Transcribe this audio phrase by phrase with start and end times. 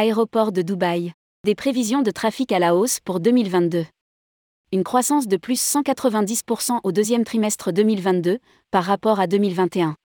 [0.00, 1.12] Aéroport de Dubaï.
[1.44, 3.84] Des prévisions de trafic à la hausse pour 2022.
[4.70, 8.38] Une croissance de plus 190% au deuxième trimestre 2022
[8.70, 9.96] par rapport à 2021.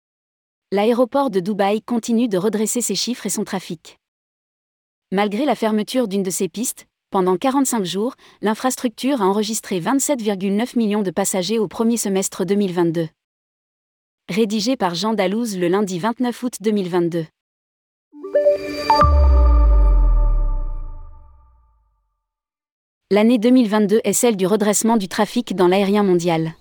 [0.71, 3.99] L'aéroport de Dubaï continue de redresser ses chiffres et son trafic.
[5.11, 11.03] Malgré la fermeture d'une de ses pistes, pendant 45 jours, l'infrastructure a enregistré 27,9 millions
[11.03, 13.11] de passagers au premier semestre 2022.
[14.31, 17.27] Rédigé par Jean Dalouse le lundi 29 août 2022.
[23.13, 26.55] L'année 2022 est celle du redressement du trafic dans l'aérien mondial.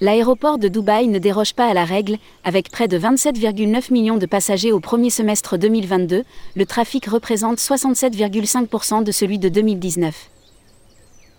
[0.00, 4.26] L'aéroport de Dubaï ne déroge pas à la règle, avec près de 27,9 millions de
[4.26, 6.24] passagers au premier semestre 2022,
[6.56, 10.28] le trafic représente 67,5% de celui de 2019.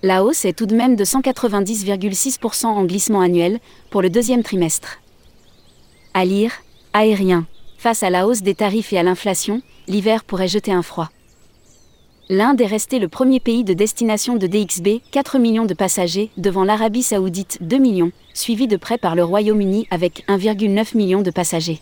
[0.04, 5.00] La hausse est tout de même de 190,6% en glissement annuel pour le deuxième trimestre.
[6.14, 6.54] À lire,
[6.94, 7.48] aérien.
[7.78, 11.10] Face à la hausse des tarifs et à l'inflation, l'hiver pourrait jeter un froid.
[12.32, 16.64] L'Inde est resté le premier pays de destination de DXB, 4 millions de passagers, devant
[16.64, 21.82] l'Arabie saoudite, 2 millions, suivi de près par le Royaume-Uni avec 1,9 million de passagers.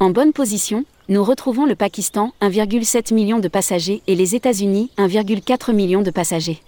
[0.00, 5.74] En bonne position, nous retrouvons le Pakistan, 1,7 million de passagers, et les États-Unis, 1,4
[5.74, 6.62] million de passagers.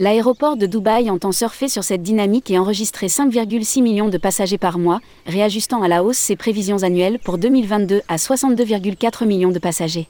[0.00, 4.80] L'aéroport de Dubaï entend surfer sur cette dynamique et enregistrer 5,6 millions de passagers par
[4.80, 10.08] mois, réajustant à la hausse ses prévisions annuelles pour 2022 à 62,4 millions de passagers.